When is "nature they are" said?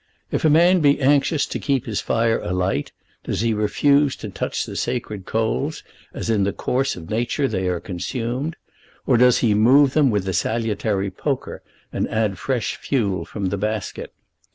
7.11-7.79